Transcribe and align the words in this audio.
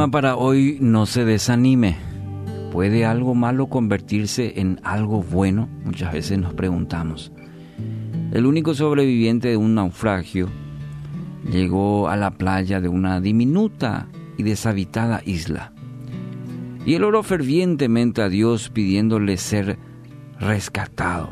tema 0.00 0.10
para 0.10 0.36
hoy, 0.36 0.78
no 0.80 1.04
se 1.04 1.26
desanime. 1.26 1.94
¿Puede 2.72 3.04
algo 3.04 3.34
malo 3.34 3.66
convertirse 3.66 4.58
en 4.58 4.80
algo 4.82 5.22
bueno? 5.22 5.68
Muchas 5.84 6.14
veces 6.14 6.38
nos 6.38 6.54
preguntamos. 6.54 7.30
El 8.32 8.46
único 8.46 8.72
sobreviviente 8.72 9.48
de 9.48 9.58
un 9.58 9.74
naufragio 9.74 10.48
llegó 11.52 12.08
a 12.08 12.16
la 12.16 12.30
playa 12.30 12.80
de 12.80 12.88
una 12.88 13.20
diminuta 13.20 14.08
y 14.38 14.42
deshabitada 14.42 15.20
isla. 15.26 15.74
Y 16.86 16.94
él 16.94 17.04
oró 17.04 17.22
fervientemente 17.22 18.22
a 18.22 18.30
Dios 18.30 18.70
pidiéndole 18.70 19.36
ser 19.36 19.78
rescatado. 20.38 21.28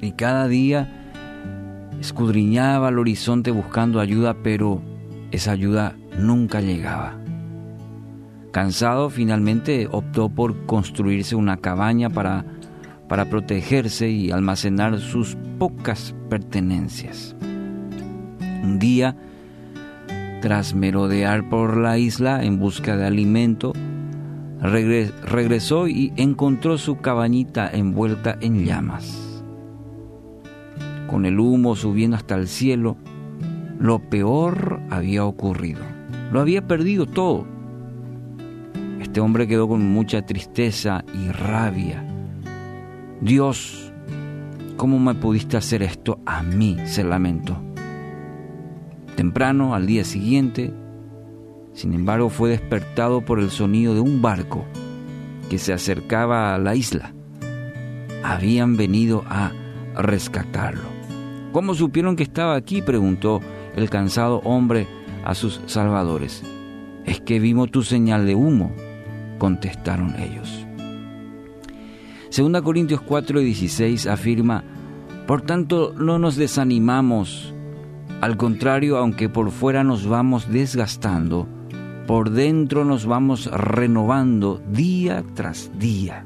Y 0.00 0.14
cada 0.14 0.48
día 0.48 1.12
escudriñaba 2.00 2.88
el 2.88 2.98
horizonte 2.98 3.52
buscando 3.52 4.00
ayuda, 4.00 4.34
pero 4.42 4.82
esa 5.30 5.52
ayuda 5.52 5.94
nunca 6.18 6.60
llegaba. 6.60 7.21
Cansado, 8.52 9.08
finalmente 9.08 9.88
optó 9.90 10.28
por 10.28 10.66
construirse 10.66 11.34
una 11.34 11.56
cabaña 11.56 12.10
para, 12.10 12.44
para 13.08 13.24
protegerse 13.24 14.10
y 14.10 14.30
almacenar 14.30 14.98
sus 15.00 15.38
pocas 15.58 16.14
pertenencias. 16.28 17.34
Un 18.62 18.78
día, 18.78 19.16
tras 20.42 20.74
merodear 20.74 21.48
por 21.48 21.78
la 21.78 21.96
isla 21.96 22.44
en 22.44 22.58
busca 22.58 22.96
de 22.98 23.06
alimento, 23.06 23.72
regresó 24.60 25.88
y 25.88 26.12
encontró 26.16 26.76
su 26.76 26.98
cabañita 26.98 27.70
envuelta 27.72 28.36
en 28.42 28.66
llamas. 28.66 29.42
Con 31.08 31.24
el 31.24 31.40
humo 31.40 31.74
subiendo 31.74 32.16
hasta 32.16 32.34
el 32.34 32.48
cielo, 32.48 32.98
lo 33.78 33.98
peor 33.98 34.80
había 34.90 35.24
ocurrido. 35.24 35.80
Lo 36.32 36.40
había 36.40 36.66
perdido 36.66 37.06
todo. 37.06 37.51
Este 39.02 39.20
hombre 39.20 39.48
quedó 39.48 39.66
con 39.66 39.82
mucha 39.82 40.24
tristeza 40.24 41.04
y 41.12 41.28
rabia. 41.32 42.06
Dios, 43.20 43.92
¿cómo 44.76 45.00
me 45.00 45.14
pudiste 45.14 45.56
hacer 45.56 45.82
esto 45.82 46.20
a 46.24 46.44
mí? 46.44 46.76
se 46.84 47.02
lamentó. 47.02 47.60
Temprano, 49.16 49.74
al 49.74 49.86
día 49.86 50.04
siguiente, 50.04 50.72
sin 51.74 51.94
embargo, 51.94 52.30
fue 52.30 52.50
despertado 52.50 53.22
por 53.22 53.40
el 53.40 53.50
sonido 53.50 53.92
de 53.92 54.00
un 54.00 54.22
barco 54.22 54.64
que 55.50 55.58
se 55.58 55.72
acercaba 55.72 56.54
a 56.54 56.58
la 56.58 56.76
isla. 56.76 57.12
Habían 58.22 58.76
venido 58.76 59.24
a 59.28 59.50
rescatarlo. 59.96 60.88
¿Cómo 61.52 61.74
supieron 61.74 62.14
que 62.14 62.22
estaba 62.22 62.54
aquí? 62.54 62.82
preguntó 62.82 63.40
el 63.74 63.90
cansado 63.90 64.38
hombre 64.44 64.86
a 65.24 65.34
sus 65.34 65.60
salvadores. 65.66 66.44
Es 67.04 67.20
que 67.20 67.40
vimos 67.40 67.72
tu 67.72 67.82
señal 67.82 68.26
de 68.26 68.36
humo, 68.36 68.70
contestaron 69.42 70.14
ellos. 70.20 70.64
Segunda 72.28 72.62
Corintios 72.62 73.00
4 73.00 73.40
y 73.40 73.46
16 73.46 74.06
afirma, 74.06 74.62
por 75.26 75.42
tanto 75.42 75.92
no 75.98 76.20
nos 76.20 76.36
desanimamos, 76.36 77.52
al 78.20 78.36
contrario, 78.36 78.98
aunque 78.98 79.28
por 79.28 79.50
fuera 79.50 79.82
nos 79.82 80.06
vamos 80.06 80.48
desgastando, 80.48 81.48
por 82.06 82.30
dentro 82.30 82.84
nos 82.84 83.04
vamos 83.04 83.50
renovando 83.50 84.62
día 84.70 85.24
tras 85.34 85.72
día. 85.76 86.24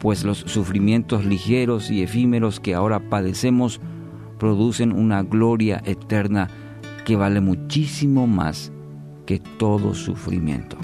Pues 0.00 0.22
los 0.22 0.40
sufrimientos 0.40 1.24
ligeros 1.24 1.90
y 1.90 2.02
efímeros 2.02 2.60
que 2.60 2.74
ahora 2.74 3.08
padecemos 3.08 3.80
producen 4.38 4.92
una 4.92 5.22
gloria 5.22 5.80
eterna 5.86 6.50
que 7.06 7.16
vale 7.16 7.40
muchísimo 7.40 8.26
más 8.26 8.70
que 9.24 9.38
todo 9.38 9.94
sufrimiento. 9.94 10.76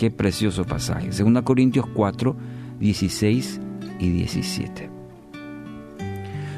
Qué 0.00 0.10
precioso 0.10 0.64
pasaje. 0.64 1.10
2 1.10 1.42
Corintios 1.42 1.84
4, 1.92 2.34
16 2.78 3.60
y 3.98 4.08
17. 4.08 4.88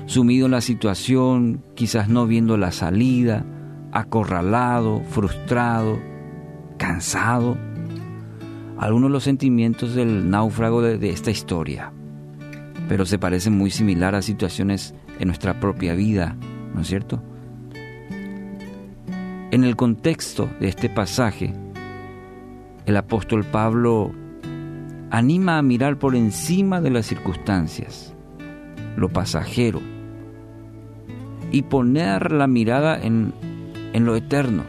Sumido 0.07 0.47
en 0.47 0.53
la 0.53 0.61
situación, 0.61 1.61
quizás 1.75 2.09
no 2.09 2.29
viendo 2.29 2.57
la 2.57 2.71
salida, 2.71 3.45
acorralado, 3.91 5.03
frustrado, 5.11 5.99
cansado. 6.79 7.57
Algunos 8.79 9.11
de 9.11 9.13
los 9.13 9.25
sentimientos 9.25 9.97
del 9.97 10.31
náufrago 10.31 10.81
de, 10.81 10.99
de 10.99 11.11
esta 11.11 11.33
historia, 11.33 11.93
pero 12.89 13.05
se 13.05 13.19
parecen 13.19 13.59
muy 13.59 13.73
similar 13.73 14.15
a 14.15 14.23
situaciones 14.23 14.95
en 15.19 15.27
nuestra 15.27 15.59
propia 15.59 15.95
vida, 15.95 16.37
¿no 16.77 16.83
es 16.83 16.87
cierto? 16.87 17.21
En 19.51 19.65
el 19.65 19.75
contexto 19.75 20.49
de 20.61 20.69
este 20.69 20.89
pasaje, 20.89 21.53
el 22.87 22.97
apóstol 22.97 23.45
Pablo 23.45 24.13
anima 25.11 25.59
a 25.59 25.63
mirar 25.63 25.99
por 25.99 26.17
encima 26.17 26.81
de 26.81 26.91
las 26.91 27.07
circunstancias, 27.07 28.15
lo 28.97 29.09
pasajero, 29.09 29.81
y 31.51 31.63
poner 31.63 32.33
la 32.33 32.47
mirada 32.47 32.99
en, 33.01 33.33
en 33.93 34.05
lo 34.05 34.17
eterno, 34.17 34.65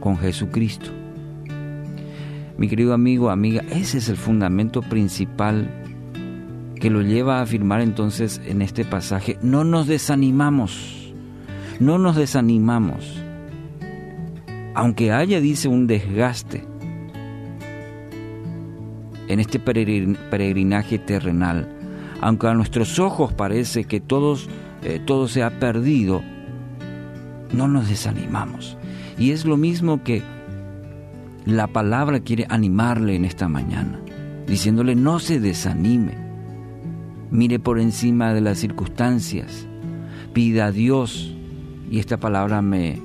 con 0.00 0.18
Jesucristo. 0.18 0.90
Mi 2.56 2.68
querido 2.68 2.94
amigo, 2.94 3.30
amiga, 3.30 3.62
ese 3.70 3.98
es 3.98 4.08
el 4.08 4.16
fundamento 4.16 4.82
principal 4.82 5.70
que 6.80 6.90
lo 6.90 7.02
lleva 7.02 7.38
a 7.38 7.42
afirmar 7.42 7.80
entonces 7.80 8.40
en 8.44 8.62
este 8.62 8.84
pasaje, 8.84 9.38
no 9.42 9.62
nos 9.64 9.86
desanimamos, 9.86 11.14
no 11.78 11.98
nos 11.98 12.16
desanimamos. 12.16 13.22
Aunque 14.74 15.12
haya, 15.12 15.40
dice, 15.40 15.68
un 15.68 15.86
desgaste 15.86 16.71
en 19.28 19.40
este 19.40 19.58
peregrinaje 19.58 20.98
terrenal, 20.98 21.68
aunque 22.20 22.48
a 22.48 22.54
nuestros 22.54 22.98
ojos 22.98 23.32
parece 23.32 23.84
que 23.84 23.96
eh, 23.96 25.00
todo 25.04 25.28
se 25.28 25.42
ha 25.42 25.58
perdido, 25.58 26.22
no 27.52 27.68
nos 27.68 27.88
desanimamos. 27.88 28.76
Y 29.18 29.30
es 29.30 29.44
lo 29.44 29.56
mismo 29.56 30.02
que 30.02 30.22
la 31.44 31.66
palabra 31.66 32.20
quiere 32.20 32.46
animarle 32.48 33.16
en 33.16 33.24
esta 33.24 33.48
mañana, 33.48 34.00
diciéndole 34.46 34.94
no 34.94 35.18
se 35.18 35.40
desanime, 35.40 36.16
mire 37.30 37.58
por 37.58 37.80
encima 37.80 38.32
de 38.32 38.40
las 38.40 38.58
circunstancias, 38.58 39.66
pida 40.32 40.66
a 40.66 40.72
Dios. 40.72 41.34
Y 41.90 41.98
esta 41.98 42.18
palabra 42.18 42.62
me, 42.62 43.00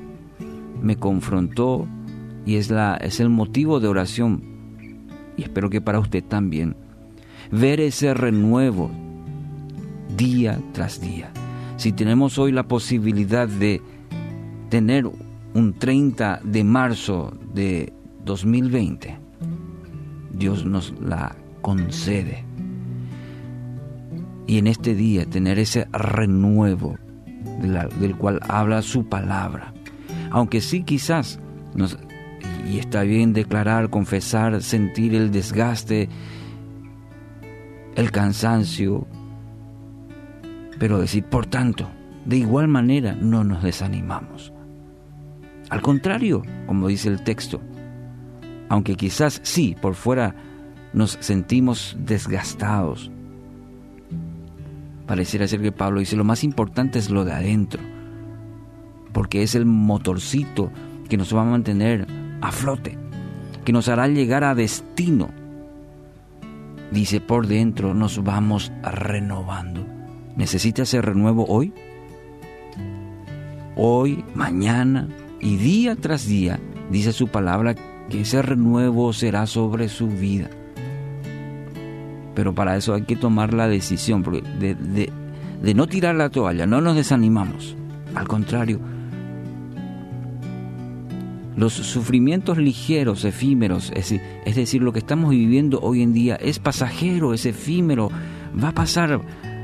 me 0.82 0.96
confrontó 0.96 1.88
y 2.46 2.56
es, 2.56 2.70
la, 2.70 2.96
es 2.96 3.20
el 3.20 3.30
motivo 3.30 3.80
de 3.80 3.90
oración. 3.90 4.57
Y 5.38 5.44
espero 5.44 5.70
que 5.70 5.82
para 5.82 6.00
usted 6.00 6.24
también. 6.24 6.76
Ver 7.52 7.80
ese 7.80 8.14
renuevo 8.14 8.92
día 10.18 10.60
tras 10.74 11.00
día. 11.00 11.32
Si 11.78 11.92
tenemos 11.92 12.38
hoy 12.38 12.52
la 12.52 12.68
posibilidad 12.68 13.48
de 13.48 13.82
tener 14.70 15.06
un 15.54 15.74
30 15.74 16.42
de 16.44 16.64
marzo 16.64 17.34
de 17.54 17.94
2020, 18.26 19.18
Dios 20.34 20.66
nos 20.66 20.94
la 21.00 21.36
concede 21.62 22.48
y 24.48 24.58
en 24.58 24.68
este 24.68 24.96
día 24.96 25.26
tener 25.26 25.60
ese 25.60 25.88
renuevo 25.92 26.98
del 28.00 28.16
cual 28.16 28.40
habla 28.48 28.82
su 28.82 29.06
palabra. 29.08 29.74
Aunque 30.32 30.62
sí 30.62 30.84
quizás, 30.84 31.40
nos, 31.76 31.98
y 32.70 32.80
está 32.80 33.04
bien 33.04 33.34
declarar, 33.34 33.90
confesar, 33.90 34.62
sentir 34.62 35.16
el 35.16 35.32
desgaste, 35.32 36.10
el 37.96 38.12
cansancio, 38.12 39.08
pero 40.80 41.00
decir, 41.00 41.24
por 41.24 41.46
tanto, 41.46 41.90
de 42.26 42.38
igual 42.38 42.68
manera 42.68 43.14
no 43.14 43.44
nos 43.44 43.64
desanimamos. 43.64 44.54
Al 45.70 45.82
contrario, 45.82 46.44
como 46.66 46.88
dice 46.88 47.10
el 47.10 47.24
texto, 47.24 47.62
aunque 48.70 48.96
quizás 48.96 49.40
sí, 49.44 49.76
por 49.82 49.96
fuera 49.96 50.36
nos 50.94 51.18
sentimos 51.22 51.96
desgastados, 52.00 53.12
Pareciera 55.08 55.48
ser 55.48 55.62
que 55.62 55.72
Pablo 55.72 56.02
dice, 56.02 56.18
lo 56.18 56.26
más 56.26 56.44
importante 56.44 57.00
es 57.00 57.10
lo 57.10 57.24
de 57.24 57.32
adentro, 57.32 57.82
porque 59.14 59.42
es 59.42 59.56
el 59.56 59.66
motorcito 59.66 60.70
que 61.08 61.16
nos 61.16 61.34
va 61.34 61.44
a 61.44 61.46
mantener 61.46 62.06
a 62.42 62.52
flote, 62.52 62.98
que 63.66 63.74
nos 63.74 63.88
hará 63.90 64.08
llegar 64.08 64.44
a 64.44 64.56
destino. 64.56 65.30
Dice, 66.92 67.20
por 67.20 67.48
dentro 67.48 67.94
nos 67.94 68.24
vamos 68.24 68.72
renovando. 68.82 69.86
¿Necesita 70.36 70.84
ese 70.84 71.02
renuevo 71.02 71.46
hoy? 71.48 71.74
Hoy, 73.76 74.24
mañana 74.34 75.08
y 75.40 75.58
día 75.58 75.96
tras 75.96 76.26
día, 76.26 76.60
dice 76.90 77.12
su 77.12 77.28
palabra 77.28 77.76
que 78.10 78.22
ese 78.22 78.42
renuevo 78.42 79.14
será 79.14 79.46
sobre 79.46 79.90
su 79.90 80.08
vida 80.08 80.50
pero 82.38 82.54
para 82.54 82.78
eso 82.78 82.94
hay 82.94 83.02
que 83.02 83.16
tomar 83.16 83.52
la 83.56 83.68
decisión 83.68 84.22
de, 84.22 84.76
de, 84.76 85.74
no 85.74 85.88
tirar 85.88 86.14
la 86.14 86.30
toalla, 86.30 86.68
no 86.68 86.82
nos 86.82 86.96
desanimamos, 86.96 87.76
al 88.14 88.28
contrario, 88.28 88.80
Los 91.58 91.74
sufrimientos 91.74 92.60
ligeros, 92.60 93.26
efímeros, 93.26 93.92
es, 93.96 94.22
decir, 94.56 94.84
lo 94.84 94.94
que 94.94 95.00
estamos 95.00 95.32
viviendo 95.32 95.80
hoy 95.82 96.04
en 96.04 96.14
día 96.14 96.36
es 96.36 96.60
pasajero, 96.60 97.34
es 97.34 97.48
efímero, 97.48 98.10
va 98.64 98.70
a 98.70 98.74
pasar, 98.74 99.20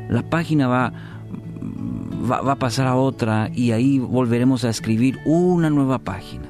la 0.10 0.24
página 0.24 0.68
va, 0.68 0.92
va, 2.30 2.42
va 2.42 2.54
a 2.54 2.60
pasar 2.60 2.88
a 2.88 2.96
otra 2.96 3.52
y 3.54 3.72
ahí 3.72 4.00
volveremos 4.00 4.66
a 4.66 4.70
escribir 4.70 5.20
una 5.26 5.70
nueva 5.70 6.00
página. 6.00 6.50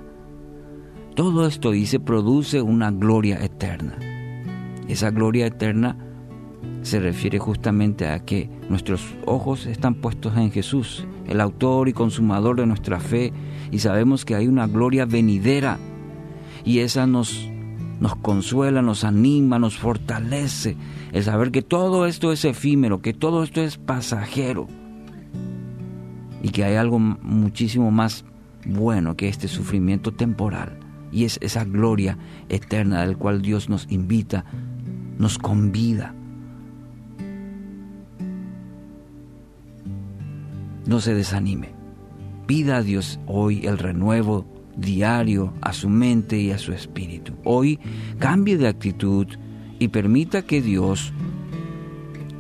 Todo 1.14 1.46
esto 1.46 1.72
dice 1.72 2.00
produce 2.00 2.62
una 2.62 2.90
gloria 2.90 3.44
eterna. 3.44 3.98
Esa 4.88 5.12
gloria 5.12 5.46
eterna 5.46 5.98
se 6.84 7.00
refiere 7.00 7.40
justamente 7.40 8.08
a 8.08 8.20
que 8.20 8.50
nuestros 8.70 9.16
ojos 9.26 9.66
están 9.66 9.96
puestos 9.96 10.36
en 10.38 10.52
Jesús, 10.52 11.06
el 11.28 11.40
autor 11.40 11.88
y 11.88 11.94
consumador 11.94 12.58
de 12.58 12.66
nuestra 12.66 13.00
fe, 13.00 13.32
y 13.72 13.80
sabemos 13.80 14.26
que 14.26 14.36
hay 14.36 14.48
una 14.48 14.68
gloria 14.68 15.06
venidera, 15.06 15.80
y 16.66 16.80
esa 16.80 17.08
nos, 17.08 17.50
consuela, 18.22 18.82
nos 18.82 19.06
anima, 19.06 19.60
nos 19.60 19.78
fortalece, 19.78 20.76
el 21.14 21.24
saber 21.24 21.52
que 21.52 21.62
todo 21.62 22.06
esto 22.06 22.34
es 22.34 22.44
efímero, 22.44 23.02
que 23.02 23.14
todo 23.14 23.44
esto 23.44 23.62
es 23.62 23.78
pasajero, 23.78 24.68
y 26.42 26.50
que 26.50 26.66
hay 26.66 26.76
algo 26.76 27.00
muchísimo 27.00 27.92
más 27.92 28.26
bueno 28.66 29.16
que 29.16 29.30
este 29.30 29.48
sufrimiento 29.48 30.12
temporal, 30.12 30.78
y 31.14 31.24
es 31.24 31.40
esa 31.42 31.64
gloria 31.64 32.18
eterna 32.50 33.06
del 33.06 33.18
cual 33.18 33.42
Dios 33.42 33.70
nos 33.70 33.90
invita, 33.90 34.44
nos 35.18 35.38
convida 35.38 36.14
no 40.94 41.02
se 41.02 41.16
desanime. 41.16 41.72
Pida 42.46 42.78
a 42.78 42.84
Dios 42.84 43.20
hoy 43.26 43.66
el 43.66 43.80
renuevo 43.80 44.46
diario 44.78 45.52
a 45.62 45.74
su 45.74 45.90
mente 45.90 46.38
y 46.38 46.52
a 46.52 46.60
su 46.60 46.72
espíritu. 46.72 47.34
Hoy 47.44 47.80
cambie 48.20 48.60
de 48.60 48.68
actitud 48.68 49.26
y 49.80 49.88
permita 49.88 50.44
que 50.44 50.62
Dios, 50.62 51.12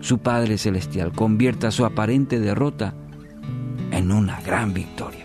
su 0.02 0.20
Padre 0.20 0.60
Celestial, 0.60 1.14
convierta 1.14 1.72
su 1.72 1.84
aparente 1.84 2.40
derrota 2.40 2.94
en 3.90 4.12
una 4.12 4.40
gran 4.42 4.72
victoria. 4.72 5.23